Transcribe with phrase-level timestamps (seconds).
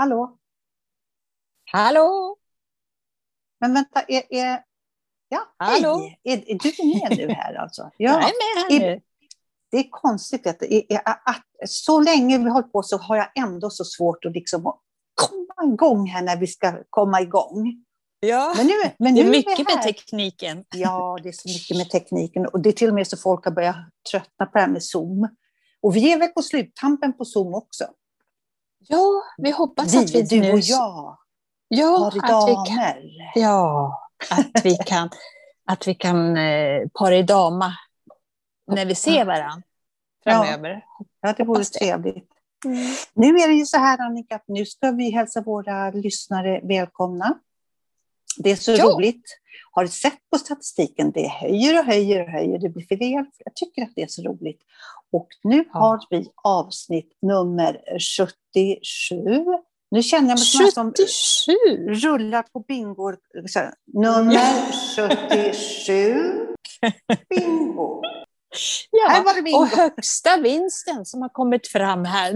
[0.00, 0.38] Hallå?
[1.72, 2.36] Hallå?
[3.60, 4.62] Men vänta, är, är,
[5.28, 5.98] ja, Hallå?
[5.98, 6.20] hej!
[6.24, 7.90] Är, är du med nu här alltså?
[7.96, 9.00] Jag Ja, är med här nu.
[9.70, 10.62] det är konstigt att,
[11.04, 14.62] att, så länge vi hållit på så har jag ändå så svårt att liksom
[15.14, 17.84] komma igång här när vi ska komma igång.
[18.20, 19.82] Ja, Men nu, men det är mycket med här.
[19.82, 20.64] tekniken.
[20.76, 23.44] Ja, det är så mycket med tekniken och det är till och med så folk
[23.44, 23.76] har börjat
[24.10, 25.28] tröttna på det här med Zoom.
[25.82, 27.84] Och vi är väl på sluttampen på Zoom också.
[28.88, 30.52] Ja, vi hoppas att vi du nu...
[30.52, 31.18] och jag,
[31.68, 33.32] ja, att vi kan, damer.
[33.34, 35.10] ja, att vi kan,
[35.64, 37.72] att vi kan eh, paridama
[38.66, 39.62] när vi ser varandra
[40.24, 40.84] framöver.
[41.20, 42.30] Ja, det vore trevligt.
[42.64, 42.78] Mm.
[43.14, 47.38] Nu är det ju så här Annika, att nu ska vi hälsa våra lyssnare välkomna.
[48.36, 48.84] Det är så Ja.
[48.84, 49.36] roligt.
[49.72, 51.10] Har du sett på statistiken?
[51.10, 52.58] Det höjer och höjer och höjer.
[52.58, 53.26] Det blir fler.
[53.44, 54.60] Jag tycker att det är så roligt.
[55.12, 59.44] Och nu har vi avsnitt nummer 77.
[59.90, 62.08] Nu känner jag mig som en som 77!
[62.08, 63.12] rullar på bingo.
[63.54, 66.46] Här, Nummer 77.
[67.28, 68.02] Bingo.
[68.02, 68.24] Här
[68.90, 69.58] Ja, var det bingo.
[69.58, 72.34] och högsta vinsten som har kommit fram här.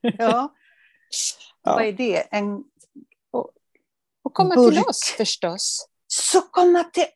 [0.00, 0.12] Ja.
[0.18, 1.74] Ja.
[1.74, 2.16] Vad är det?
[2.30, 2.64] En
[4.36, 4.74] komma Burk.
[4.74, 5.86] till oss förstås.
[6.08, 7.06] Så komma till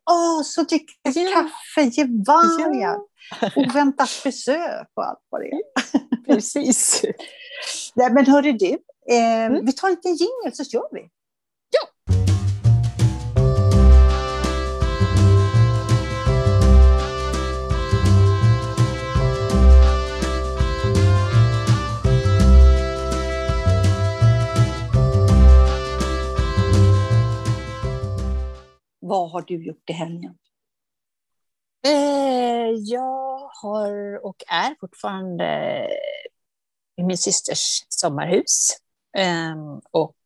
[0.40, 1.32] oss och dricka Ja.
[1.34, 2.98] kaffe, ge vargar,
[3.56, 5.62] oväntat besök och allt vad det är.
[6.34, 7.02] precis.
[7.94, 8.66] Nej, men hörru du,
[9.10, 9.66] eh, Mm.
[9.66, 11.00] vi tar en liten jingel så kör vi.
[29.10, 30.38] Vad har du gjort i helgen?
[31.86, 35.44] Eh, jag har och är fortfarande
[36.96, 38.70] i min systers sommarhus.
[39.16, 40.16] Eh, och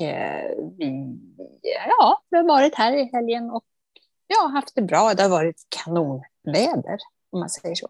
[0.00, 1.18] eh, vi,
[1.62, 3.64] ja, vi har varit här i helgen och
[4.26, 5.14] jag har haft det bra.
[5.14, 6.98] Det har varit kanonväder,
[7.30, 7.88] om man säger så.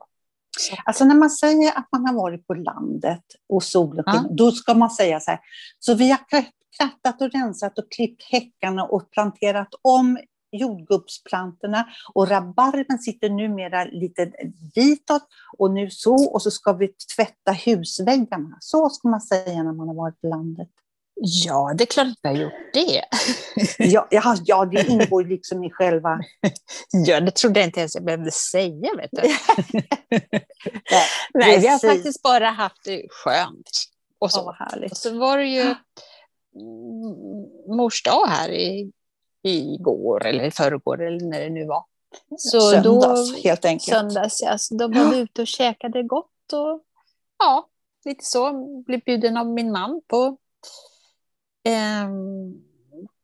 [0.58, 0.76] så.
[0.84, 4.24] Alltså när man säger att man har varit på landet och solen Ja.
[4.30, 5.40] då ska man säga så här.
[5.78, 10.18] Så vi har kratt- krattat och rensat och klippt häckarna och planterat om
[10.52, 14.32] jordgubbsplantorna och rabarben sitter numera lite
[14.74, 15.22] ditåt
[15.58, 18.56] och nu så och så ska vi tvätta husväggarna.
[18.60, 20.68] Så ska man säga när man har varit på landet.
[21.20, 23.02] Ja, det är klart att vi har gjort det.
[23.78, 26.20] Ja, ja, ja det ingår liksom i själva...
[26.90, 28.90] Ja, det trodde jag inte ens jag behövde säga.
[28.96, 29.22] Vet du.
[30.10, 33.70] Nej, Nej, vi har faktiskt bara haft det skönt.
[34.18, 34.52] Och så.
[34.52, 34.90] Härligt.
[34.90, 35.74] Och så var det ju
[37.76, 38.92] mors dag här i,
[39.50, 41.84] igår eller i förrgår eller när det nu var.
[42.38, 43.98] Så Söndags, då, helt enkelt.
[43.98, 44.58] Söndags, ja.
[44.58, 46.82] Så då var vi ute och käkade gott och
[47.38, 47.68] ja,
[48.04, 48.52] lite så.
[48.86, 50.36] Blev bjuden av min man på,
[51.64, 52.54] ehm,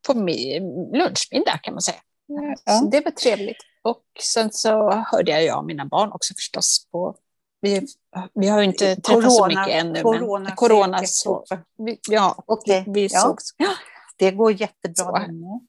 [0.06, 2.00] på mi- lunchmiddag kan man säga.
[2.26, 2.78] Ja.
[2.78, 3.62] Så det var trevligt.
[3.82, 7.16] Och sen så hörde jag ja, mina barn också förstås på
[7.62, 7.86] vi,
[8.34, 11.44] vi har ju inte träffats så mycket ännu, corona, men corona så...
[11.78, 13.20] Vi, ja, Okej, vi ja.
[13.20, 13.44] sågs.
[13.56, 13.68] Ja.
[14.16, 15.26] Det går jättebra.
[15.26, 15.60] Så.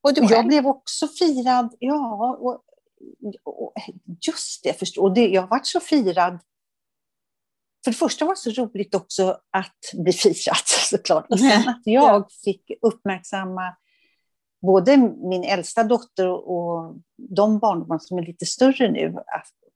[0.00, 2.64] Och du jag blev också firad, ja, och,
[3.44, 3.72] och
[4.26, 6.38] just det, förstå, och det, jag har varit så firad.
[7.84, 10.56] För det första var det så roligt också att bli firad
[10.90, 11.26] såklart.
[11.30, 13.76] Och sen att jag fick uppmärksamma
[14.66, 14.96] både
[15.30, 19.16] min äldsta dotter och de barnbarn som är lite större nu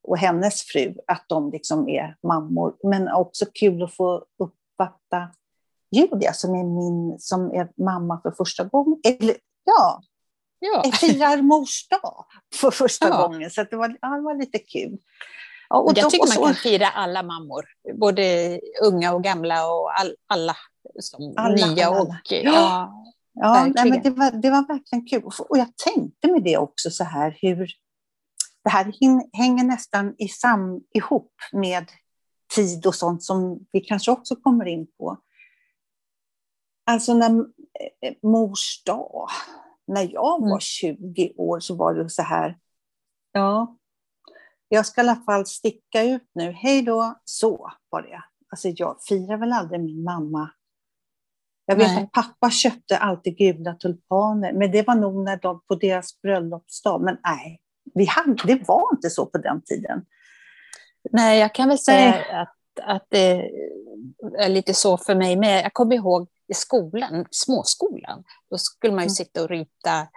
[0.03, 2.77] och hennes fru, att de liksom är mammor.
[2.83, 5.29] Men också kul att få uppvakta
[5.91, 9.01] Julia som är min som är mamma för första gången.
[9.05, 9.37] Eller,
[9.77, 10.03] ja,
[10.61, 10.81] Ja.
[10.85, 12.25] jag firar mors dag
[12.55, 13.23] för första Ja.
[13.29, 13.51] gången.
[13.51, 14.99] Så det, var, ja, det var lite kul.
[15.69, 17.65] Ja, Och jag de- tycker och man så- kan fira alla mammor,
[17.95, 20.57] både unga och gamla och all, alla,
[21.01, 22.07] som Alla, nya alla, och...
[22.09, 22.19] alla.
[22.29, 23.05] Ja.
[23.41, 24.03] Ja, nej, men verkligen.
[24.03, 25.23] det, var, det var verkligen kul.
[25.49, 27.71] Och jag tänkte med det också så här hur
[28.65, 28.93] det här
[29.33, 31.87] hänger nästan i sam, ihop med
[32.55, 35.19] tid och sånt som vi kanske också kommer in på.
[36.87, 37.45] Alltså när eh,
[38.23, 39.29] mors dag,
[39.87, 40.61] när jag var Mm.
[40.61, 42.59] 20 år så var det så här,
[43.33, 43.77] ja,
[44.69, 48.23] jag ska i alla fall sticka ut nu, hej då, så var det.
[48.51, 50.51] Alltså jag firar väl aldrig min mamma
[51.71, 52.03] jag vet Nej.
[52.03, 57.03] att pappa köpte alltid gula tulpaner, men det var nog när de, på deras bröllopsdag.
[57.03, 57.61] Men nej,
[57.95, 60.05] vi hade, det var inte så på den tiden.
[61.11, 62.31] Nej, jag kan väl säga Nej.
[62.31, 63.51] att, att det
[64.39, 65.65] är lite så för mig med.
[65.65, 69.15] Jag kommer ihåg i skolan, småskolan, då skulle man ju Mm.
[69.15, 70.09] sitta och rita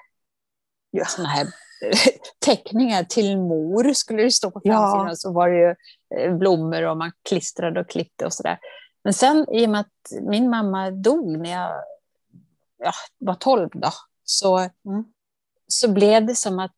[0.92, 1.06] Ja.
[1.06, 1.48] såna här
[2.46, 4.74] teckningar till mor, skulle det stå på Ja.
[4.74, 5.18] framsidan.
[5.18, 5.76] Så var det ju
[6.18, 8.60] eh, blommor och man klistrade och klippte och sådär.
[9.04, 11.84] Men sen i och med att min mamma dog när jag
[12.78, 13.90] ja, var 12 då,
[14.24, 15.06] så, mm.
[15.68, 16.76] så blev det som att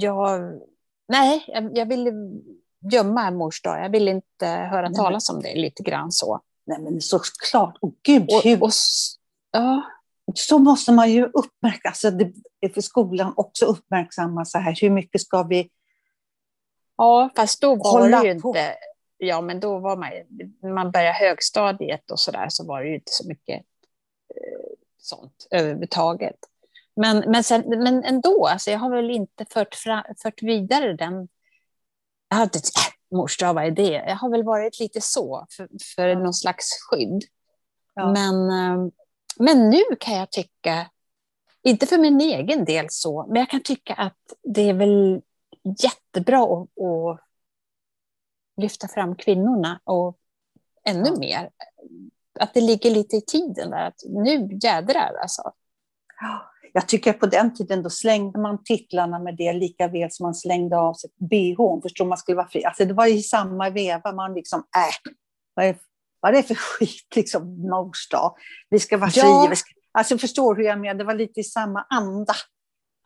[0.00, 0.60] jag...
[1.08, 2.12] Nej, jag, jag ville
[2.92, 3.84] gömma mors dag.
[3.84, 6.40] Jag ville inte höra talas om det lite grann så.
[6.66, 7.78] Nej, men såklart.
[7.80, 8.62] Och gud, och, hur...
[8.62, 8.70] Och,
[9.50, 9.82] ja.
[10.34, 14.90] Så måste man ju uppmärksamma, alltså det är för skolan också uppmärksamma så här, hur
[14.90, 15.70] mycket ska vi
[16.96, 18.48] Ja, fast då var det ju på.
[18.48, 18.76] inte...
[19.16, 20.10] Ja, men då var man
[20.74, 23.56] man började högstadiet och så där, så var det ju inte så mycket
[24.34, 26.36] eh, sånt överhuvudtaget.
[26.96, 31.28] Men, men, sen, men ändå, alltså jag har väl inte fört, fram, fört vidare den...
[32.28, 32.46] Jag har
[33.14, 34.04] inte mors dag, vad är det?
[34.06, 36.18] Jag har väl varit lite så, för, för ja.
[36.18, 37.24] någon slags skydd.
[37.94, 38.12] Ja.
[38.12, 38.92] Men, eh,
[39.38, 40.90] men nu kan jag tycka,
[41.62, 45.22] inte för min egen del så, men jag kan tycka att det är väl
[45.78, 47.20] jättebra att, att
[48.56, 50.18] lyfta fram kvinnorna och
[50.84, 51.18] ännu ja.
[51.18, 51.50] mer.
[52.40, 55.52] Att det ligger lite i tiden där, att nu jädrar alltså.
[56.76, 60.24] Jag tycker att på den tiden då slängde man titlarna med det lika väl som
[60.24, 61.82] man slängde av sig bhn.
[61.82, 62.64] Förstår man skulle vara fri.
[62.64, 65.12] Alltså det var i samma veva man liksom, äh,
[65.54, 65.76] vad är,
[66.20, 67.70] vad är det för skit liksom,
[68.10, 68.36] dag?
[68.70, 69.46] Vi ska vara ja.
[69.46, 69.56] fria.
[69.92, 70.94] Alltså förstår hur jag menar?
[70.94, 72.34] Det var lite i samma anda.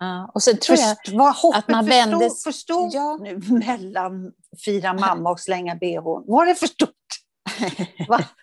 [0.01, 2.31] Ja, och sen tror Först, jag vad att man vände...
[2.45, 3.19] Förstod ja.
[3.21, 4.33] nu mellan
[4.65, 6.01] fira mamma och slänga bh.
[6.27, 6.91] Var det för stort?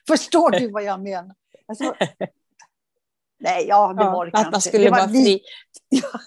[0.07, 1.35] Förstår du vad jag menar?
[1.67, 1.95] Alltså,
[3.39, 4.51] nej, ja, det ja, var det att kanske.
[4.51, 5.41] man skulle vara fri.
[5.89, 6.19] Ja.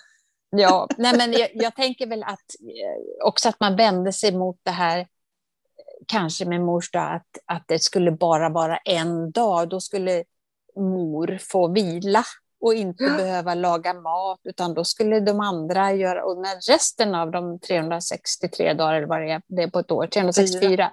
[0.51, 4.61] ja, nej, men jag, jag, tänker väl att eh, också att man vände sig mot
[4.63, 5.07] det här
[6.07, 9.69] kanske med mors dag, att, att det skulle bara vara en dag.
[9.69, 10.25] Då skulle
[10.77, 12.25] mor få vila
[12.61, 13.17] och inte ja.
[13.17, 18.75] behöva laga mat, utan då skulle de andra göra, och när resten av de 363
[18.75, 20.93] dagar, eller vad det är, det är på ett år, 364,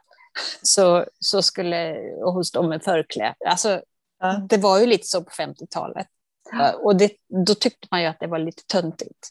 [0.61, 3.35] så, så skulle hos dem med förkläde.
[3.45, 3.81] Alltså,
[4.19, 4.41] ja.
[4.49, 6.07] Det var ju lite så på 50-talet.
[6.51, 6.73] Ja.
[6.73, 7.11] Och det,
[7.45, 9.29] då tyckte man ju att det var lite töntigt.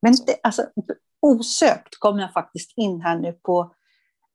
[0.00, 0.66] Men det, alltså,
[1.20, 3.74] osökt kom jag faktiskt in här nu på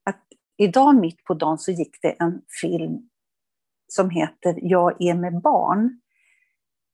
[0.04, 0.20] att
[0.56, 3.10] idag mitt på dagen så gick det en film
[3.88, 6.00] som heter Jag är med barn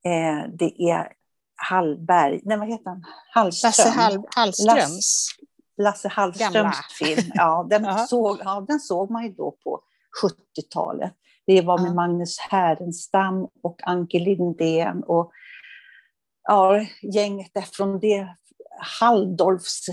[0.04, 1.12] Eh, det är
[1.56, 3.04] Hallberg, nej vad heter han?
[3.30, 3.68] Hallström.
[3.68, 4.76] Lasse Hall, Hallströms.
[4.76, 5.36] Lasse,
[5.82, 6.74] Lasse Hallströms Gamla.
[6.98, 7.30] film.
[7.34, 9.82] Ja den, såg, ja, den såg man ju då på
[10.22, 11.12] 70-talet.
[11.46, 15.32] Det var med Magnus Härenstam och Anke Lindén och
[16.42, 18.36] ja, gänget där från det
[19.00, 19.86] Halldorfs,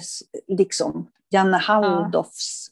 [0.48, 2.68] liksom, Janne Halldorfs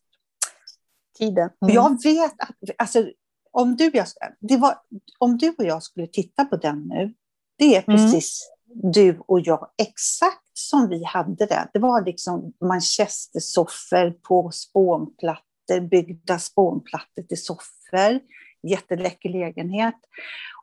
[1.17, 1.49] tiden.
[1.61, 1.75] Mm.
[1.75, 3.09] Jag vet att, alltså,
[3.51, 4.07] om du, jag,
[4.39, 4.77] det var,
[5.19, 7.13] om du och jag skulle titta på den nu,
[7.57, 7.97] det är mm.
[7.97, 8.91] precis mm.
[8.91, 11.69] du och jag, exakt som vi hade det.
[11.73, 15.44] Det var liksom manchestersoffor på spånplattor,
[15.81, 18.19] byggda spånplattor till soffor,
[18.63, 19.95] jätteläcker lägenhet.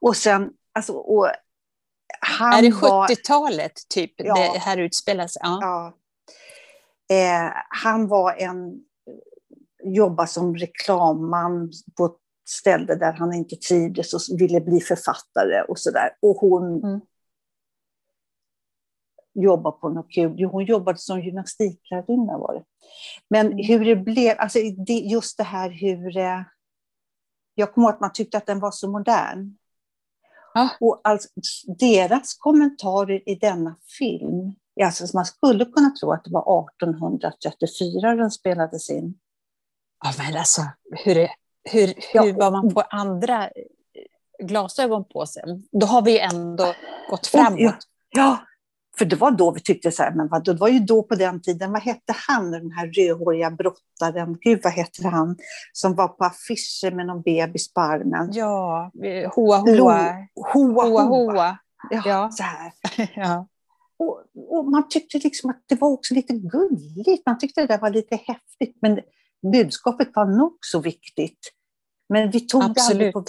[0.00, 1.30] Och sen, alltså, och
[2.20, 5.36] han är det 70-talet typ ja, det här utspelas?
[5.40, 5.58] Ja.
[5.60, 5.96] ja.
[7.16, 8.84] Eh, han var en,
[9.84, 12.16] jobbade som reklamman på ett
[12.48, 16.10] ställe där han inte trivdes och ville bli författare och sådär.
[16.22, 17.00] Och hon mm.
[19.34, 20.44] Jobbade på något kul.
[20.44, 22.64] Hon jobbade som gymnastiklärarinna var det.
[23.28, 23.58] Men mm.
[23.66, 26.16] hur det blev, alltså det, just det här hur...
[26.16, 26.40] Eh,
[27.54, 29.56] jag kommer ihåg att man tyckte att den var så modern.
[30.54, 30.68] Ah.
[30.80, 31.28] Och alltså,
[31.78, 38.30] deras kommentarer i denna film, alltså man skulle kunna tro att det var 1834 den
[38.30, 39.14] spelades in.
[40.04, 40.62] Ja, men alltså,
[41.04, 41.30] hur är,
[41.64, 42.34] hur, hur ja.
[42.36, 43.50] var man på andra
[44.42, 45.42] glasögon på sig?
[45.72, 46.74] Då har vi ändå
[47.10, 47.58] gått framåt.
[47.58, 47.76] Ja,
[48.10, 48.38] ja,
[48.98, 51.14] för det var då vi tyckte så här, men vad, det var ju då på
[51.14, 55.36] den tiden, vad hette han, den här rödhåriga brottaren, gud vad heter han,
[55.72, 58.28] som var på affischer med någon bebis på armen.
[58.32, 58.90] Ja,
[59.34, 60.26] Hoa Hoa.
[60.52, 61.02] Hoa Hoa.
[61.02, 61.58] hoa.
[61.90, 62.72] Ja, ja, så här.
[63.14, 63.46] ja.
[63.96, 67.78] Och, och, man tyckte liksom att det var också lite gulligt, man tyckte det där
[67.78, 69.00] var lite häftigt, men
[69.52, 71.38] budskapet var nog så viktigt.
[72.08, 72.76] Men vi tog Absolut.
[72.76, 73.24] det aldrig på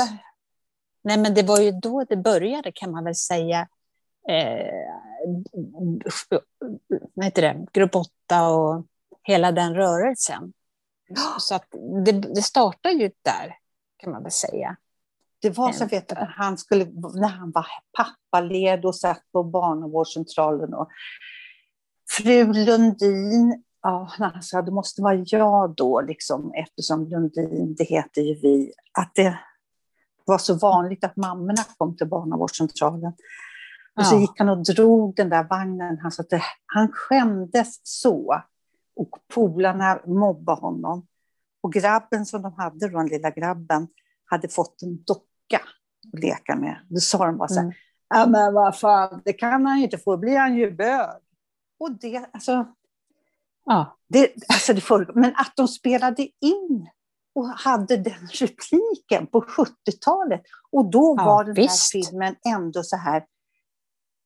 [1.03, 3.67] Nej, men det var ju då det började kan man väl säga.
[4.29, 4.65] Eh,
[7.13, 7.65] vad heter det?
[7.73, 8.85] Grupp 8 och
[9.23, 10.53] hela den rörelsen.
[11.39, 11.67] Så att
[12.05, 13.57] det, det startade ju där,
[13.97, 14.75] kan man väl säga.
[15.41, 17.65] Det var så vet när han, skulle, när han var
[17.97, 20.73] pappaled och satt på barnavårdscentralen.
[20.73, 20.89] Och
[22.09, 28.21] fru Lundin ja, han sa det måste vara jag då, liksom, eftersom Lundin, det heter
[28.21, 29.39] ju vi, att det
[30.25, 33.13] var så vanligt att mammorna kom till barnavårdscentralen.
[33.97, 35.97] Och så gick han och drog den där vagnen.
[36.01, 38.41] Han, sa att det, han skämdes så.
[38.95, 41.07] Och polarna mobbade honom.
[41.61, 43.87] Och grabben som de hade, den lilla grabben,
[44.25, 45.61] hade fått en docka
[46.13, 46.77] att leka med.
[46.89, 47.73] Då sa de bara så här, Mm.
[48.09, 51.09] ja men vad fan, det kan han ju inte få, blir han ju bög.
[51.79, 52.65] Och det, alltså,
[53.65, 53.97] Ja.
[54.07, 56.89] det, alltså det förekom, men att de spelade in
[57.35, 60.41] och hade den repliken på 70-talet.
[60.71, 61.93] Och då Ja, var den visst.
[61.93, 63.25] här filmen ändå så här,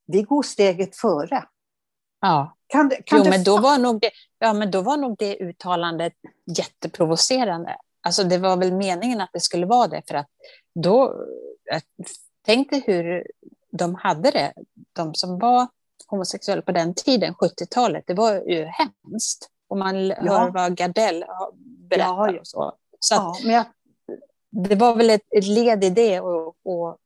[0.08, 1.44] vi går steget före.
[2.22, 2.54] ja.
[2.70, 6.14] Kan, kan Jo, men då var, nog det, ja, men då var nog det uttalandet
[6.58, 7.78] jätteprovocerande.
[8.02, 10.28] Alltså det var väl meningen att det skulle vara det, för att
[10.76, 11.26] då...
[11.64, 11.82] Jag
[12.46, 13.28] tänkte hur
[13.72, 14.54] de hade det,
[14.94, 15.68] de som var
[16.08, 19.50] homosexuella på den tiden, 70-talet, det var ju hemskt.
[19.68, 20.16] Och man Ja.
[20.22, 21.52] hör vad Gardell har
[21.90, 22.74] berättat Ja, och så.
[23.00, 23.66] Så att Ja, men jag,
[24.70, 26.98] det var väl ett, ett led i det och, och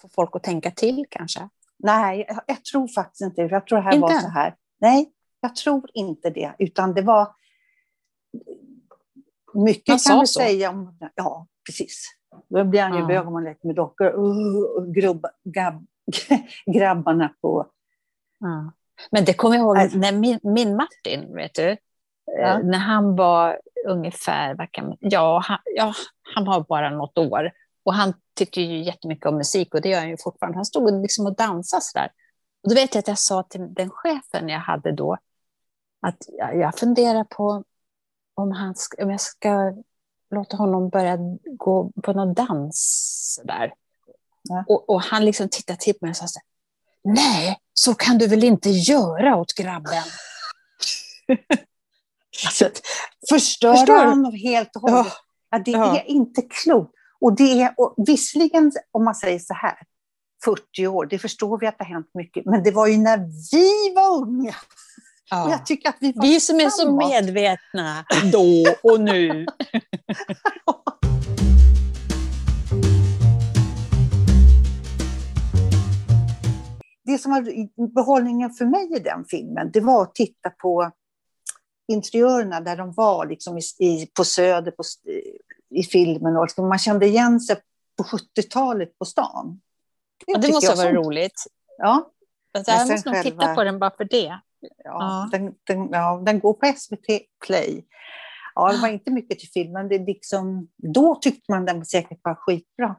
[0.00, 1.48] få folk att tänka till kanske.
[1.78, 3.48] Nej, jag, jag tror faktiskt inte det.
[3.48, 4.02] Jag tror det här Inte?
[4.02, 4.54] var så här.
[4.80, 6.52] Nej, jag tror inte det.
[6.58, 7.28] Utan det var...
[9.54, 10.40] Mycket Man kan du så.
[10.40, 10.98] säga om...
[11.14, 12.04] Ja, precis.
[12.48, 13.06] Då blir han ju Ja.
[13.06, 14.06] bög om man leker med dockor.
[14.06, 15.86] Uh, grubba, gab,
[16.74, 17.66] grabbarna på...
[18.40, 18.72] Ja.
[19.10, 19.90] Men det kommer jag ihåg Nej.
[19.94, 21.76] när min, min Martin, vet du,
[22.26, 22.58] Ja.
[22.58, 25.92] eh, när han var ungefär, kan, ja, han, ja,
[26.34, 27.50] han var bara något år.
[27.88, 30.58] Och han tycker ju jättemycket om musik och det gör han ju fortfarande.
[30.58, 32.10] Han stod liksom och dansade sådär.
[32.62, 35.16] Och då vet jag att jag sa till den chefen jag hade då,
[36.00, 36.16] att
[36.54, 37.64] jag, funderar på
[38.34, 39.72] om, han ska, om jag ska
[40.30, 41.18] låta honom börja
[41.58, 43.72] gå på någon dans där.
[44.42, 44.64] Ja.
[44.68, 46.46] Och, och han liksom tittade till mig och sa så här,
[47.14, 50.02] nej, så kan du väl inte göra åt grabben?
[52.46, 52.70] Alltså,
[53.28, 54.08] förstöra Förstår du?
[54.08, 55.12] honom helt och hållet.
[55.50, 55.96] Ja, det Ja.
[55.98, 56.97] är inte klokt.
[57.20, 59.78] Och det är, och visserligen, om man säger så här,
[60.44, 63.18] 40 år, det förstår vi att det har hänt mycket, men det var ju när
[63.52, 64.48] vi var unga.
[64.50, 64.54] Och
[65.30, 65.50] Ja.
[65.50, 69.46] jag tycker att vi Vi som är så medvetna då och nu.
[77.04, 80.90] Det som var behållningen för mig i den filmen, det var att titta på
[81.92, 84.82] interiörerna där de var liksom i, på Söder på,
[85.70, 86.36] i filmen.
[86.36, 87.56] Och man kände igen sig
[87.96, 89.60] på 70-talet på stan.
[90.26, 91.44] Ja, det måste vara roligt.
[91.78, 92.10] Ja,
[92.52, 94.38] Alltså, jag måste nog titta på den bara för det.
[94.60, 95.28] Ja, Ja.
[95.32, 97.06] Den, den, ja, den går på SVT
[97.46, 97.84] Play.
[98.54, 99.88] Ja, det var inte mycket till filmen.
[99.88, 102.96] Det liksom, då tyckte man den säkert var skitbra.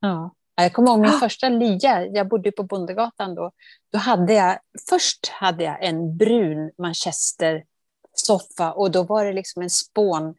[0.00, 0.34] Ja.
[0.54, 3.52] Jag kommer ihåg min första lia, jag bodde på Bondegatan då.
[3.92, 4.58] Då hade jag,
[4.90, 10.34] först hade jag en brun manchester-soffa och då var det liksom en spån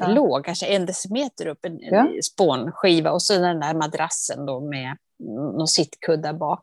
[0.00, 2.06] jättelåg, kanske en decimeter upp, en, Ja.
[2.24, 4.96] spånskiva och så den där madrassen då med
[5.56, 6.62] någon sittkuddar bak.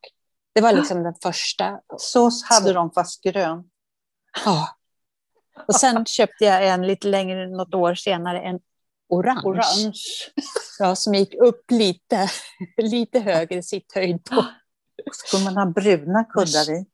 [0.55, 1.79] Det var liksom den första.
[1.97, 3.63] Så hade Så- de fast grön.
[4.45, 4.67] Ja.
[5.67, 8.59] Och sen köpte jag en lite längre, något år senare, en
[9.09, 9.41] orange.
[9.45, 9.93] Orange.
[10.79, 12.29] Ja, som gick upp lite,
[12.77, 14.45] lite högre sitthöjd på.
[15.13, 16.85] Skulle man ha bruna kuddar i?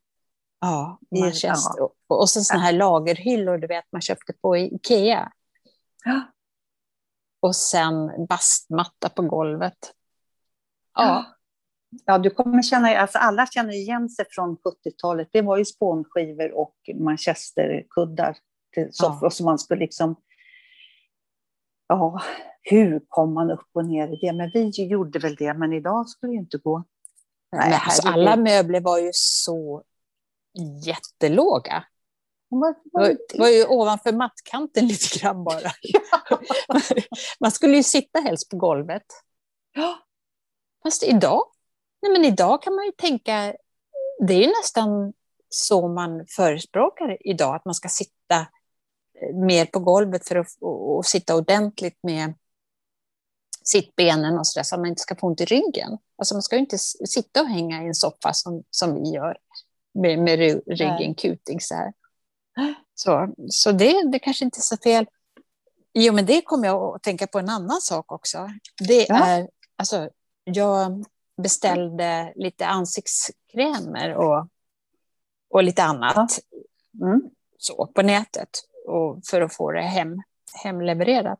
[0.61, 1.81] Ja, I- Manchester.
[1.83, 5.31] Och, och så såna här lagerhyllor du vet man köpte på Ikea.
[6.05, 6.21] Ja.
[7.39, 9.93] Och sen bastmatta på golvet.
[10.93, 11.25] Ja,
[12.05, 15.29] Ja, du kommer känna, alltså alla känner igen sig från 70-talet.
[15.31, 18.37] Det var ju spånskivor och manchesterkuddar
[18.73, 19.29] till soffor.
[19.29, 20.15] som man skulle liksom...
[21.87, 22.21] Ja,
[22.61, 24.33] hur kom man upp och ner i det?
[24.33, 26.83] Men vi gjorde väl det, men idag skulle det inte gå.
[27.51, 29.83] Nej, men alltså, alla möbler var ju så
[30.85, 31.83] jättelåga.
[33.31, 35.71] Det var, ju ovanför mattkanten lite grann bara.
[37.39, 39.05] Man skulle ju sitta helst på golvet.
[39.73, 39.97] Ja.
[40.83, 41.43] Fast idag,
[42.01, 43.55] nej men idag kan man ju tänka,
[44.27, 45.13] det är ju nästan
[45.49, 48.35] så man förespråkar idag, att man ska sitta
[49.21, 52.33] eh, mer på golvet för att och, och sitta ordentligt med
[53.63, 55.97] sittbenen och så där, så att man inte ska få ont i ryggen.
[56.17, 59.37] Alltså man ska ju inte sitta och hänga i en soffa som, som vi gör,
[59.93, 61.15] med, med ry- ryggen Nej.
[61.15, 61.93] kutig så här.
[62.95, 65.05] Så, så det, det kanske inte är så fel.
[65.93, 68.49] Jo, men det kommer jag att tänka på en annan sak också.
[68.87, 69.25] Det Ja.
[69.25, 70.09] är, alltså,
[70.43, 71.05] jag
[71.41, 74.47] beställde lite ansiktskrämer och,
[75.49, 76.39] och lite annat
[77.01, 77.21] Mm.
[77.57, 78.49] så, på nätet
[78.87, 80.21] och för att få det hem,
[80.63, 81.39] hemlevererat.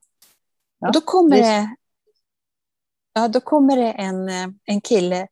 [0.80, 1.75] Ja, och då kommer det,
[3.13, 4.30] ja, då kommer det en,
[4.65, 5.27] en kille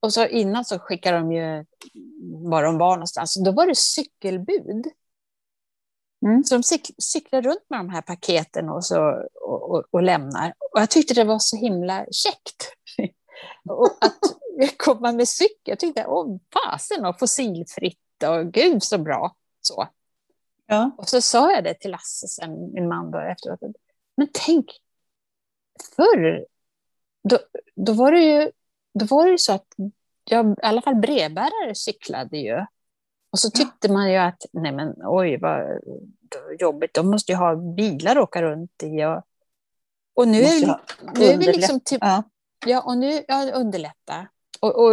[0.00, 1.64] och så innan så skickar de ju
[2.48, 3.44] var de var någonstans.
[3.44, 4.86] Då var det cykelbud.
[6.26, 6.44] Mm.
[6.44, 10.54] Så de cyk, cyklar runt med de här paketen och, så, och, och, och lämnar.
[10.72, 12.72] Och jag tyckte det var så himla käckt.
[13.68, 15.56] och att komma med cykel.
[15.64, 19.36] Jag tyckte, åh fasen och fossilfritt och gud så bra.
[19.60, 19.88] Så.
[20.66, 20.90] Ja.
[20.98, 23.60] Och så sa jag det till Lasse, sen, min man, då, efteråt.
[24.16, 24.66] Men tänk,
[25.96, 26.46] förr,
[27.28, 27.38] då,
[27.76, 28.50] då, var det ju,
[28.94, 29.66] då var det ju så att
[30.24, 32.66] jag, i alla fall brevbärare cyklade ju.
[33.30, 33.92] Och så tyckte ja.
[33.92, 35.80] man ju att, nej men oj vad
[36.58, 39.04] jobbigt, de måste ju ha bilar att åka runt i.
[39.04, 39.22] Och,
[40.14, 40.42] och nu,
[41.14, 42.22] nu är vi liksom typ, ja.
[42.66, 44.28] ja, och nu, ja, underlätta.
[44.60, 44.92] Och, och,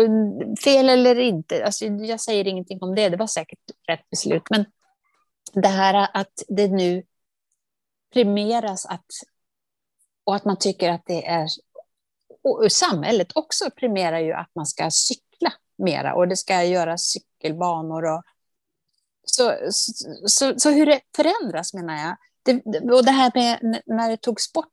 [0.64, 4.44] fel eller inte, alltså, jag säger ingenting om det, det var säkert rätt beslut.
[4.50, 4.66] Men
[5.54, 7.04] det här att det nu
[8.14, 9.06] premieras att,
[10.24, 11.48] och att man tycker att det är...
[12.46, 18.06] Och samhället också premierar ju att man ska cykla mera och det ska göras cykelbanor.
[18.06, 18.24] Och,
[19.24, 19.54] så,
[20.26, 22.18] så, så hur det förändras menar jag.
[22.44, 24.68] Det, och det här med när det togs bort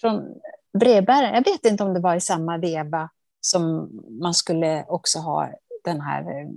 [0.00, 0.40] från
[0.78, 3.10] brevbäraren, jag vet inte om det var i samma veva
[3.40, 5.50] som man skulle också ha
[5.84, 6.48] den här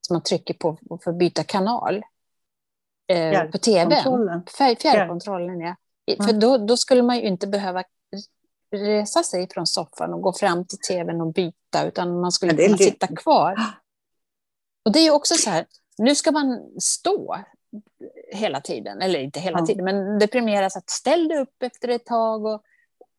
[0.00, 2.02] som man trycker på för att byta kanal
[3.06, 4.02] eh, på tv.
[4.76, 5.76] Fjärrkontrollen, ja.
[6.06, 6.26] Mm.
[6.26, 7.84] För då, då skulle man ju inte behöva
[8.70, 12.78] resa sig från soffan och gå fram till tvn och byta, utan man skulle kunna
[12.78, 13.56] sitta kvar.
[14.84, 15.66] Och det är också så här,
[15.98, 17.36] nu ska man stå
[18.32, 19.66] hela tiden, eller inte hela ja.
[19.66, 22.44] tiden, men det premieras att ställ dig upp efter ett tag.
[22.44, 22.62] Och,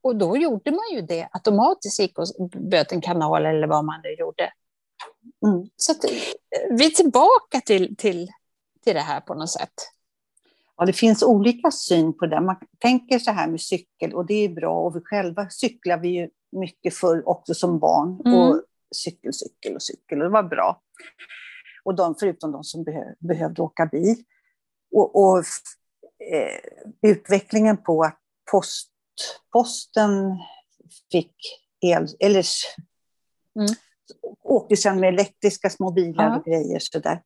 [0.01, 4.01] och då gjorde man ju det automatiskt, gick och böt en kanal eller vad man
[4.03, 4.53] nu gjorde.
[5.45, 5.69] Mm.
[5.75, 6.05] Så att,
[6.69, 8.31] vi är tillbaka till, till,
[8.83, 9.73] till det här på något sätt.
[10.79, 12.41] Ja, det finns olika syn på det.
[12.41, 16.09] Man tänker så här med cykel och det är bra och vi själva cyklar vi
[16.09, 18.21] ju mycket för också som barn.
[18.25, 18.39] Mm.
[18.39, 18.63] Och
[18.95, 20.81] cykel, cykel och cykel och det var bra.
[21.83, 24.15] Och de, förutom de som behöv, behövde åka bil.
[24.91, 25.37] Och, och
[26.31, 28.19] eh, utvecklingen på att
[28.51, 28.91] post,
[29.51, 30.37] posten
[31.11, 31.35] fick
[31.81, 32.45] el, eller
[33.59, 33.75] mm
[34.43, 36.37] åkte sen med elektriska små bilar ja.
[36.37, 36.79] och grejer.
[36.79, 37.21] Så där.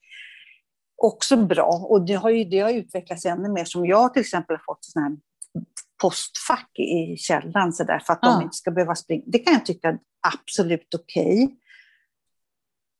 [1.05, 1.85] Också bra.
[1.89, 3.65] Och det har, ju, det har utvecklats ännu mer.
[3.65, 5.17] Som jag till exempel har fått sån här
[6.01, 8.29] postfack i källaren så där, för att ja.
[8.33, 9.23] de inte ska behöva springa.
[9.25, 11.43] Det kan jag tycka är absolut okej.
[11.43, 11.55] Okay.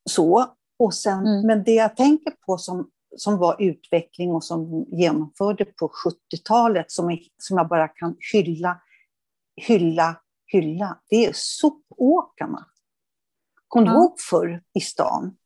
[0.10, 0.56] Så.
[0.80, 1.48] Och sen, mm.
[1.48, 5.92] Men det jag tänker på som, som var utveckling och som genomförde på
[6.32, 8.82] 70-talet, som, som jag bara kan hylla,
[9.56, 12.66] hylla, hylla, det är sopåkarna.
[13.68, 13.96] Kom du ja.
[13.96, 15.38] ihåg förr i stan?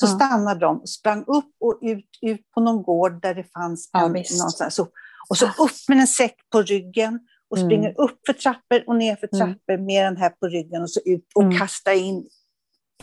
[0.00, 0.10] Så ja.
[0.10, 4.12] stannade de, sprang upp och ut, ut på någon gård där det fanns ja, en,
[4.12, 4.74] någonstans.
[4.74, 4.88] Så,
[5.28, 7.68] och så upp med en säck på ryggen och mm.
[7.68, 9.46] springer upp för trappor och ner för mm.
[9.46, 9.86] trappor mm.
[9.86, 11.58] med den här på ryggen och så ut och mm.
[11.58, 12.28] kasta in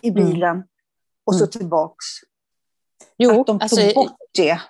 [0.02, 0.26] i mm.
[0.26, 0.64] bilen
[1.26, 1.52] och så mm.
[1.52, 2.06] tillbaks.
[3.18, 4.62] Jo, att de tog alltså, bort det.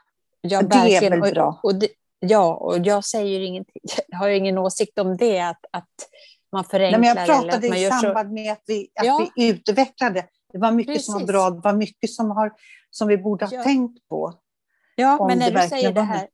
[0.41, 1.59] Ja, det är väl bra.
[1.63, 1.87] Och, och det,
[2.19, 5.89] ja, och jag säger ingenting, jag har ingen åsikt om det, att, att
[6.51, 6.99] man förenklar.
[6.99, 8.33] Nej, men jag pratade i samband så...
[8.33, 9.27] med att, vi, att ja.
[9.35, 10.25] vi utvecklade.
[10.53, 11.05] Det var mycket Precis.
[11.05, 12.53] som var bra, det var mycket som, har,
[12.89, 13.63] som vi borde ha ja.
[13.63, 14.33] tänkt på.
[14.95, 16.27] Ja, men när du säger det här,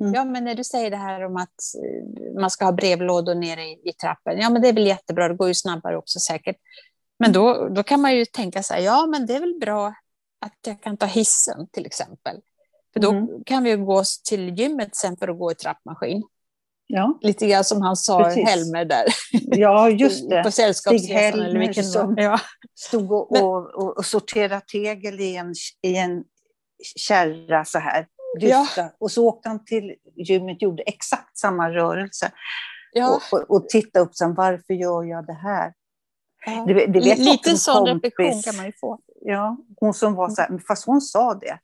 [0.00, 0.14] Mm.
[0.14, 1.48] Ja, men när du säger det här om att
[1.84, 5.28] eh, man ska ha brevlådor nere i, i trappen, ja men det är väl jättebra,
[5.28, 6.56] det går ju snabbare också säkert.
[7.18, 9.94] Men då, då kan man ju tänka så här, ja men det är väl bra
[10.40, 12.40] att jag kan ta hissen till exempel.
[12.92, 13.44] För då mm.
[13.44, 16.22] kan vi gå till gymmet sen för att gå i trappmaskin.
[16.86, 17.18] Ja.
[17.20, 18.48] Lite grann som han sa, Precis.
[18.48, 19.04] Helmer där.
[19.32, 20.42] Ja, just det.
[20.42, 21.40] På Sällskapsresan.
[21.40, 22.40] eller vilken som ja.
[22.74, 23.44] stod och, Men...
[23.44, 26.24] och, och, sorterade tegel i en, i en
[26.96, 28.06] kärra så här.
[28.40, 28.66] Ja.
[29.00, 32.32] Och så åkte han till gymmet och gjorde exakt samma rörelse.
[32.92, 33.20] Ja.
[33.32, 35.72] Och, och, och tittade upp sen, varför gör jag det här?
[36.46, 36.64] Ja.
[36.66, 38.98] Det, det vet Lite sån reflektion kan man ju få.
[39.20, 41.58] Ja, hon som var så här, fast hon sa det.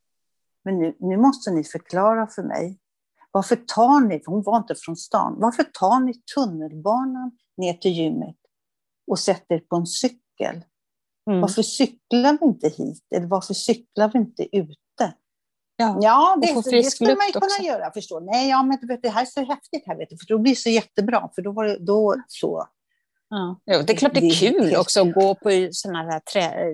[0.64, 2.78] Men nu, nu måste ni förklara för mig
[3.30, 7.92] varför tar ni, för hon var inte från stan, varför tar ni tunnelbanan ner till
[7.92, 8.36] gymmet
[9.06, 10.64] och sätter på en cykel?
[11.30, 11.40] Mm.
[11.40, 13.04] Varför cyklar vi inte hit?
[13.14, 15.14] Eller varför cyklar vi inte ute?
[15.76, 17.62] Ja, ja det, det skulle man ju kunna också.
[17.62, 17.92] göra.
[17.92, 18.20] Förstå.
[18.20, 20.52] Nej, ja, men vet, det här är så häftigt här, vet du, för då blir
[20.52, 21.30] det så jättebra.
[21.34, 22.68] För då var det då så.
[23.28, 23.60] Ja.
[23.66, 26.72] Jo, det är klart det är kul också att gå på sådana här trä...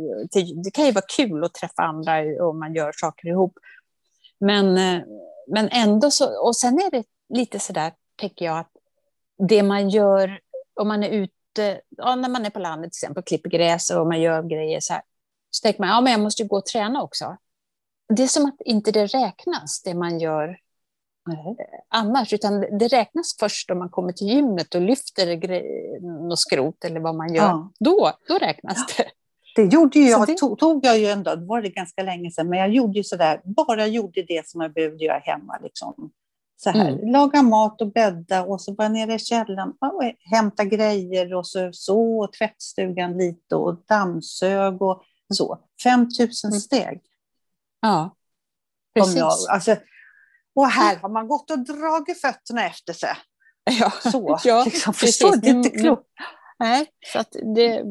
[0.65, 3.59] Det kan ju vara kul att träffa andra om man gör saker ihop.
[4.41, 5.03] Men eh,
[5.47, 8.71] men ändå så, och sen är det lite sådär, tänker jag, att
[9.49, 10.41] det man gör
[10.81, 14.07] om man är ute, ja, när man är på landet till exempel, klipper gräs och
[14.07, 15.03] man gör grejer så här,
[15.51, 17.37] så tänker man, ja men jag måste ju gå och träna också.
[18.09, 20.45] Det är som att inte det räknas, det man gör
[21.29, 21.57] mm.
[21.89, 25.27] annars, utan det räknas först om man kommer till gymmet och lyfter
[26.29, 27.43] något skrot eller vad man gör.
[27.43, 27.73] Ja.
[27.79, 29.11] Då, då räknas det.
[29.57, 30.37] Det gjorde jag, det...
[30.37, 33.05] Tog, tog, jag ju ändå, det var det ganska länge sedan, men jag gjorde ju
[33.05, 35.59] sådär, bara gjorde det som jag behövde göra hemma.
[35.63, 36.11] Liksom.
[36.57, 37.13] Så här, mm.
[37.13, 41.71] Laga mat och bädda och så bara nere i källaren och hämta grejer och så,
[41.73, 45.03] så och tvättstugan lite och dammsög och
[45.35, 45.59] så.
[45.83, 46.61] 5000 mm.
[46.61, 47.01] steg.
[47.81, 48.17] Ja,
[48.95, 49.17] precis.
[49.17, 49.77] Jag, alltså,
[50.55, 53.15] och här har man gått och dragit fötterna efter sig.
[53.81, 55.19] Ja, Så, ja liksom, precis.
[55.19, 55.37] förstår?
[55.37, 56.07] Det är inte Mm, klokt.
[56.59, 57.83] Nej, så att det,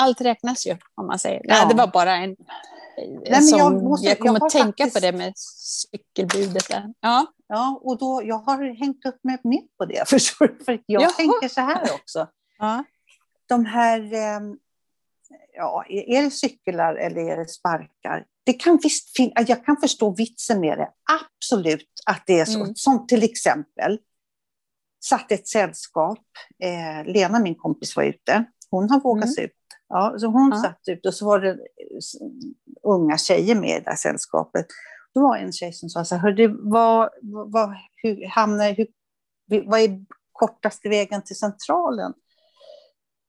[0.00, 1.40] allt räknas ju om man säger.
[1.44, 1.68] Nej, Ja.
[1.68, 2.36] det var bara en...
[3.30, 6.84] men som, jag jag, måste- kommer jag att tänka faktiskt- på det med cykelbudet där.
[7.00, 10.64] Ja, Ja, och då, jag har hängt upp mig mer på det, förstår du?
[10.64, 11.10] För jag Jaha.
[11.10, 12.26] tänker så här också.
[12.58, 12.84] ja.
[13.48, 14.56] De här, ehm,
[15.56, 18.24] ja, är det cyklar eller är det sparkar?
[18.44, 22.60] Det kan visst fin- jag kan förstå vitsen med det, absolut att det är så.
[22.62, 22.74] Mm.
[22.74, 23.98] Som till exempel,
[25.04, 26.18] satt ett sällskap,
[26.62, 29.34] eh, Lena min kompis var ute, hon har vågat Mm.
[29.34, 29.50] sig ut.
[29.88, 30.62] Ja, så hon Ja.
[30.62, 31.58] satt ut och så var det
[32.82, 34.66] unga tjejer med i sällskapet.
[35.14, 38.86] Då var en tjej som sa så här, Hörde, vad, vad, hur, hamnar, hur,
[39.70, 42.12] vad är kortaste vägen till centralen?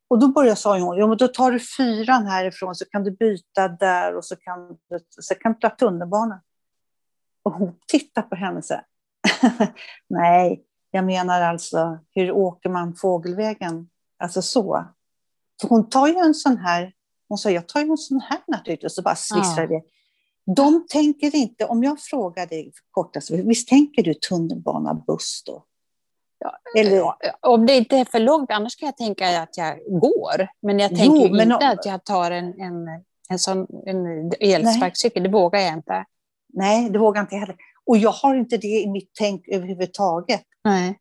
[0.07, 3.11] Och då började sa hon, jo, men då tar du fyran härifrån så kan du
[3.11, 6.39] byta där och så kan du, så kan du ta tunnelbanan.
[7.43, 8.85] Och hon tittar på henne så här.
[10.09, 13.89] Nej, jag menar alltså, hur åker man fågelvägen?
[14.17, 14.85] Alltså så.
[15.61, 16.93] För hon tar ju en sån här,
[17.27, 19.67] hon sa, jag tar ju en sån här naturligtvis, och så bara svissar Ja.
[19.67, 19.81] det.
[20.55, 25.65] De tänker inte, om jag frågar dig kortast, visst tänker du tunnelbana, buss då?
[26.39, 29.77] Ja, Eller, Ja, Om det inte är för långt, annars kan jag tänka att jag
[30.01, 30.47] går.
[30.61, 32.87] Men jag Jo, tänker men inte om- att jag tar en, en,
[33.29, 35.23] en sån en elsparkcykel.
[35.23, 36.05] Det vågar jag inte.
[36.53, 37.55] nej, det vågar jag inte heller.
[37.85, 40.43] Och jag har inte det i mitt tänk överhuvudtaget.
[40.63, 40.99] Nej.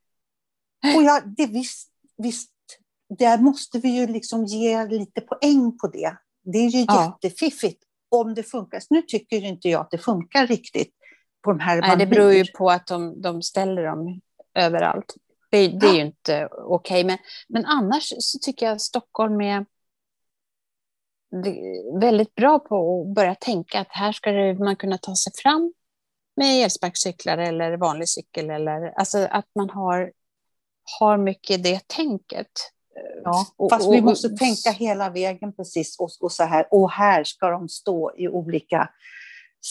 [0.97, 2.51] Och jag, det visst, visst,
[3.19, 6.17] där måste vi ju liksom ge lite poäng på det.
[6.45, 7.19] Det är ju Ja.
[7.23, 8.81] jättefiffigt om det funkar.
[8.91, 10.95] Nu tycker inte jag att det funkar riktigt
[11.43, 14.21] på de här Nej, det beror ju på att de, de ställer dem
[14.55, 15.15] överallt.
[15.51, 17.05] Det, det är ju inte okej.
[17.05, 17.19] Men,
[17.49, 19.67] men annars så tycker jag Stockholm är
[22.01, 25.73] väldigt bra på att börja tänka att här ska det, man kunna ta sig fram
[26.37, 28.51] med elsparkcyklar eller vanlig cykel.
[28.51, 30.13] Eller, alltså att man har,
[31.01, 32.51] har mycket det tänket.
[33.25, 36.67] Ja, Och- fast och- vi och- måste tänka hela vägen precis och, så här.
[36.71, 38.91] Och här ska de stå i olika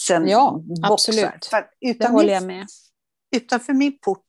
[0.08, 0.94] sen Ja, boxar.
[0.94, 1.46] absolut.
[1.46, 2.68] För Det utan håller min, jag med.
[3.36, 4.26] Utanför min port,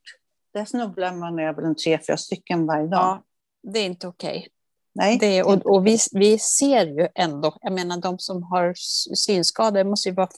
[0.54, 3.00] där snubblar man över en tre, fyra stycken varje dag.
[3.00, 3.22] Ja,
[3.72, 4.48] det är inte okej.
[4.94, 8.42] Nej, Det, det är och och vi, vi ser ju ändå, jag menar de som
[8.42, 8.74] har
[9.16, 10.28] synskador måste ju vara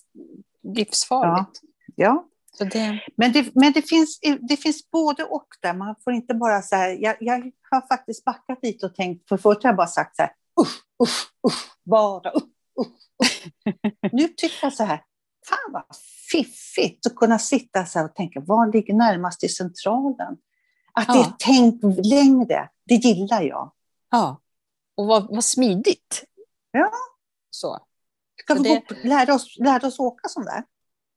[0.62, 1.60] livsfarligt.
[1.96, 2.24] ja.
[2.24, 5.74] Så det, Men, det, men det, finns, det finns både och där.
[5.74, 9.36] Man får inte bara så här, jag, jag har faktiskt backat lite och tänkt, för
[9.36, 12.42] förut har jag bara sagt så här, usch, usch, usch, bara usch,
[12.80, 13.52] usch, usch.
[14.12, 15.02] Nu tycker jag så här,
[15.46, 15.84] fan vad
[16.32, 20.36] fiffigt att kunna sitta så och tänka, vad ligger närmast i centralen?
[20.92, 21.26] Att det Ja.
[21.26, 23.72] är tänkt längre, det gillar jag.
[24.10, 24.38] ja.
[24.96, 26.24] Och vad, vad smidigt.
[26.70, 26.90] Ja.
[27.50, 27.78] Så.
[28.42, 30.64] Ska Så vi det- gå, upp- lära, oss, lära oss åka sån där?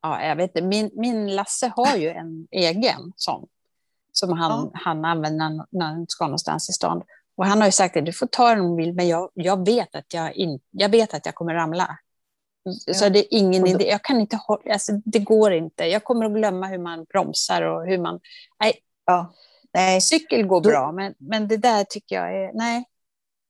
[0.06, 0.62] Ja, jag vet inte.
[0.68, 3.48] Min, min Lasse har ju en egen sån.
[4.12, 7.02] Som han, han använder när, när han ska någonstans i stan.
[7.38, 9.30] Och han har ju sagt att du får ta den om du vill, men jag,
[9.34, 11.98] jag, vet att jag, in, jag vet att jag kommer ramla.
[12.92, 13.10] Så Ja.
[13.10, 13.88] det är ingen då- idé.
[13.88, 15.86] Jag kan inte hålla, alltså, det går inte.
[15.86, 18.20] Jag kommer att glömma hur man bromsar och hur man...
[19.06, 19.34] Ja.
[19.74, 22.52] Nej, Cykel går Då- bra, men, men det där tycker jag är...
[22.54, 22.86] Nej,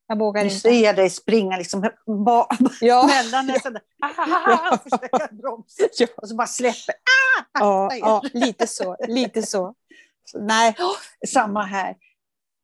[0.08, 0.60] jag vågar nu inte.
[0.60, 1.82] ser dig springa liksom
[2.26, 2.48] ba,
[2.82, 4.80] Ja, mellan sån där, Ja.
[4.84, 6.96] försöka bromsa ja, och så bara släpper.
[7.60, 8.00] ja, er.
[8.00, 8.96] ja, lite så.
[9.08, 9.74] Lite så.
[10.26, 10.76] så nej.
[11.28, 11.96] Samma här.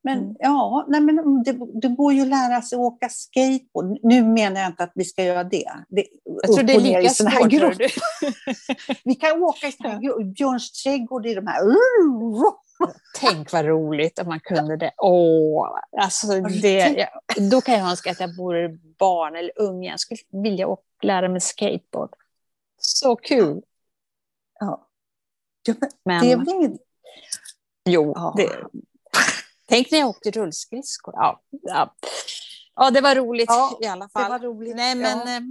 [0.04, 0.36] Men Mm.
[0.40, 4.00] ja, nej, men det, det går ju att lära sig åka skateboard.
[4.04, 5.72] Nu menar jag inte att vi ska göra det.
[5.90, 7.50] det Jag tror det är lika svårt.
[7.50, 7.88] du.
[9.04, 11.62] Vi kan åka i Björns trädgård i de här...
[13.20, 14.92] Tänk vad roligt om man kunde det.
[14.98, 15.68] Åh,
[15.98, 17.08] alltså det, jag,
[17.52, 19.84] då kan jag önska att jag vore barn eller ung.
[19.84, 22.10] Jag skulle vilja åka, lära mig skateboard.
[22.78, 23.62] Så kul.
[24.60, 24.88] Ja.
[25.68, 26.82] Ja, men Men det är väl inget...
[27.90, 28.34] jo, Ja.
[28.38, 28.50] det,
[29.68, 31.14] tänk när jag åkte rullskridskor.
[31.18, 31.96] Ja, ja.
[32.76, 34.30] ja, det var roligt Ja, i alla Det fall.
[34.32, 34.76] var roligt.
[34.76, 35.36] Nej, men ja.
[35.36, 35.42] eh,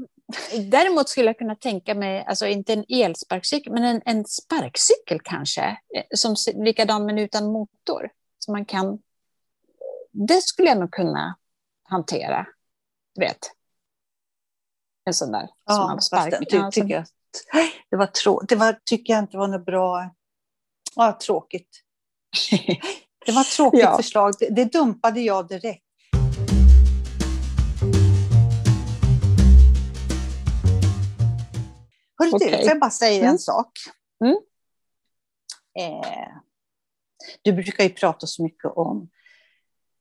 [0.70, 5.62] däremot skulle jag kunna tänka mig, alltså inte en elsparkcykel, men en, en sparkcykel kanske,
[5.94, 8.10] eh, som likadan men utan motor.
[8.38, 8.98] Så man kan,
[10.12, 11.36] det skulle jag nog kunna
[11.82, 12.46] hantera,
[13.14, 13.38] du vet.
[15.04, 15.40] En sån där.
[15.46, 16.40] som ja, man fast sparkar.
[16.40, 17.04] det, ty, som- tycker jag,
[17.90, 20.10] det var trå, det var, tycker jag inte var något bra...
[20.96, 21.82] Ja, tråkigt.
[23.26, 23.96] Det var ett tråkigt Ja.
[23.96, 24.34] förslag.
[24.38, 25.84] Det, det dumpade jag direkt.
[32.20, 32.58] Hörru du, Okej.
[32.62, 33.38] får jag bara säga en Mm.
[33.38, 33.72] sak?
[34.24, 34.36] Mm.
[35.78, 36.28] Eh,
[37.42, 39.10] du brukar ju prata så mycket om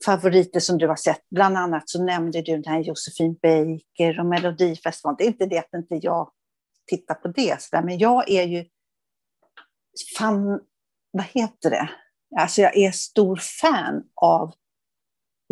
[0.05, 1.29] favoriter som du har sett.
[1.29, 5.15] Bland annat så nämnde du den här Josefin Baker och Melodifestivalen.
[5.17, 6.31] Det är inte det att inte jag
[6.87, 8.65] tittar på det, så där, men jag är ju
[10.17, 10.59] fan,
[11.11, 11.89] vad heter det?
[12.39, 14.53] Alltså jag är stor fan av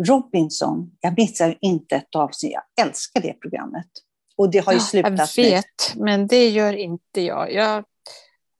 [0.08, 0.96] Robinson.
[1.00, 2.52] Jag missar inte ett avsnitt.
[2.52, 3.86] Jag älskar det programmet.
[4.38, 6.04] Och det har ju slutat Jag vet, nu.
[6.04, 7.52] men det gör inte jag.
[7.52, 7.84] Jag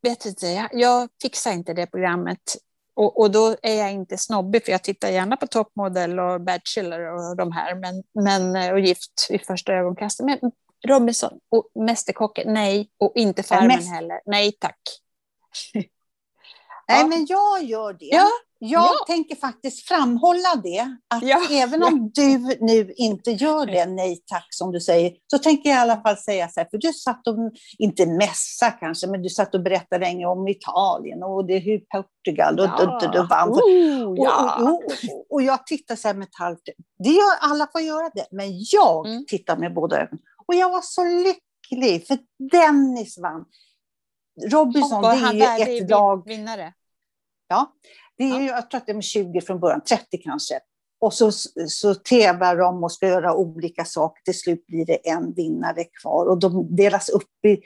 [0.03, 2.57] vet inte, jag, jag fixar inte det programmet.
[2.95, 7.01] Och, och, då är jag inte snobbig, för jag tittar gärna på Topmodel och Bachelor
[7.01, 10.27] och de här, men, men, och Gift vid första ögonkastet.
[10.27, 10.39] Men
[10.87, 12.91] Robinson och Mästerkocken, nej.
[12.99, 13.91] Och inte Farmen mest...
[13.91, 14.81] heller, nej tack.
[16.89, 18.07] Nej, men jag gör det.
[18.07, 18.29] Ja.
[18.61, 19.05] Jag ja.
[19.07, 21.41] tänker faktiskt framhålla det, att ja.
[21.51, 25.77] även om du nu inte gör det, nej tack som du säger, så tänker jag
[25.77, 27.37] i alla fall säga så här, för du satt och,
[27.79, 32.61] inte mässa kanske, men du satt och berättade länge om Italien och det hur Portugal
[32.61, 32.99] och ja.
[33.01, 33.53] du, du, vann.
[33.53, 34.57] Oh, ja.
[34.61, 36.69] och, och, och, och, jag tittar så här med halvt,
[36.99, 39.27] det gör, alla får göra det, men jag mm.
[39.27, 40.25] tittar med båda ögonen.
[40.47, 42.19] Och jag var så lycklig, för
[42.51, 43.45] Dennis vann.
[44.51, 46.27] Robinson, det är ju ett lag...
[46.27, 46.73] Vinnare.
[47.49, 47.73] Ja,
[48.19, 48.43] det är, ja.
[48.43, 50.61] jag tror att de är 20 från början, 30 kanske.
[51.01, 51.33] Och så,
[51.69, 54.23] så tävlar de och ska göra olika saker.
[54.25, 57.59] Till slut blir det en vinnare kvar och de delas upp i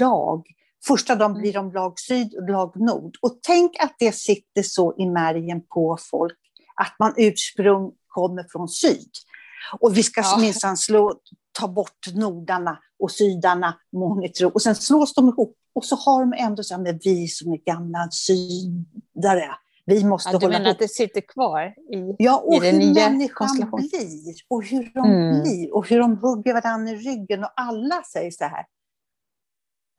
[0.00, 0.46] lag.
[0.86, 3.16] Första dagen blir de lag syd och lag nord.
[3.22, 6.38] Och tänk att det sitter så i märgen på folk,
[6.74, 9.10] att man ursprung kommer från syd.
[9.80, 10.38] Och vi ska ja.
[10.40, 11.14] minsann slå,
[11.52, 15.56] ta bort nordarna och sydarna, monitro, och sen slås de ihop.
[15.72, 19.50] Och så har de ändå så här, vi som är gamla sydare,
[19.90, 20.74] vi måste ja, du hålla menar ihop.
[20.74, 25.10] att det sitter kvar i, ja, och i den nya människan blir och hur de
[25.10, 25.42] mm.
[25.42, 28.64] blir och hur de hugger varandra i ryggen och alla säger så här.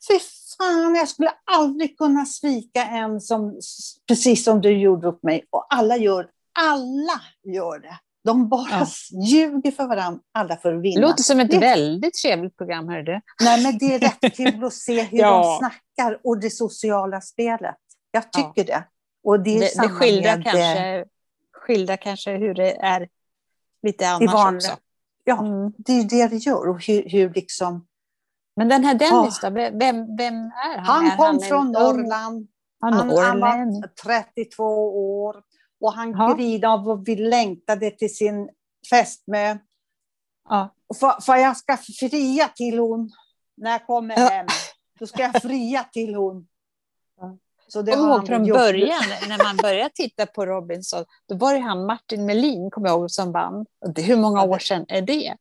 [0.08, 0.19] Fy
[0.58, 3.60] fan, jag skulle aldrig kunna svika en som,
[4.08, 5.45] precis som du gjorde upp mig.
[5.49, 7.21] Och alla gör, alla
[7.54, 7.95] gör det.
[8.23, 8.88] De bara ja.
[9.25, 11.01] ljuger för varandra, alla för att vinna.
[11.01, 11.60] Det låter som ett det...
[11.60, 13.21] väldigt trevligt program, hör du.
[13.43, 15.43] Nej, men det är rätt kul att se hur ja.
[15.43, 17.77] de snackar och det sociala spelet.
[18.12, 18.63] Jag tycker ja.
[18.63, 18.84] det.
[19.23, 21.05] Och det, det, det skildrar, med, kanske,
[21.53, 23.10] skildrar kanske hur det är
[23.84, 24.77] lite annars van, också.
[25.23, 25.73] Ja, mm.
[25.77, 26.69] det är det det gör.
[26.69, 27.88] Och hur, hur liksom...
[28.55, 30.86] Men den här Dennis då, vem, vem är han?
[30.86, 32.47] Han är kom han från Norrland.
[32.79, 34.63] Han, han, han var 32
[35.23, 35.43] år
[35.81, 36.34] och han ja.
[36.34, 38.49] grina av och vi längtade till sin
[38.89, 39.57] fästmö.
[40.49, 40.75] Ja.
[40.99, 43.12] För, för jag ska fria till hon
[43.57, 44.29] när jag kommer ja.
[44.29, 44.47] hem.
[44.99, 46.47] Då ska jag fria till hon.
[47.71, 48.57] Så det ihåg från gjort.
[48.57, 52.99] början, när man började titta på Robinson, då var det han Martin Melin, kommer jag
[52.99, 53.65] ihåg, som vann.
[53.95, 55.36] Hur många år sedan är det?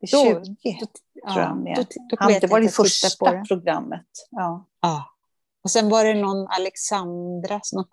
[0.00, 0.86] Det är 20, då,
[1.32, 1.76] tror jag.
[1.76, 3.44] Då, då, han, det var det första det.
[3.48, 4.06] programmet.
[4.30, 4.66] Ja.
[4.80, 5.04] ja.
[5.64, 7.84] Och sen var det någon Alexandra som,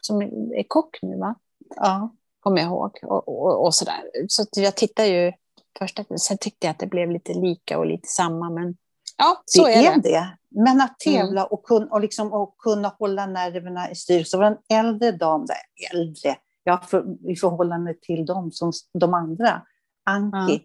[0.00, 1.34] som är kock nu, va?
[1.76, 2.14] Ja.
[2.40, 2.98] Kommer jag ihåg.
[3.02, 4.10] Och, och, och sådär.
[4.28, 5.32] Så jag tittade ju
[5.78, 8.76] första, sen tyckte jag att det blev lite lika och lite samma, men
[9.18, 10.00] ja, så det är, är det.
[10.00, 10.36] det.
[10.50, 11.48] Men att tävla mm.
[11.50, 14.24] och, kun, och, liksom, och kunna hålla nerverna i styr.
[14.24, 15.56] Så var en äldre dam, där,
[15.92, 19.62] äldre, ja, för, i förhållande till dem, som de andra,
[20.04, 20.62] Anki.